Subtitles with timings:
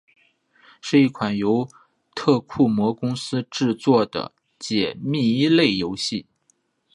[0.81, 1.69] 是一款由
[2.15, 6.25] 特库摩公司制作的解谜类游戏。